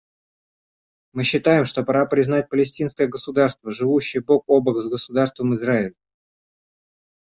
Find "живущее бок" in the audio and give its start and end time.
3.69-4.45